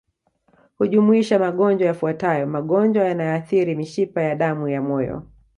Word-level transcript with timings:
Hujumuisha 0.77 1.39
magonjwa 1.39 1.87
yafuatayo 1.87 2.47
magonjwa 2.47 3.03
yanayoathiri 3.05 3.75
mishipa 3.75 4.21
ya 4.23 4.35
damu 4.35 4.67
ya 4.67 4.81
moyo 4.81 5.23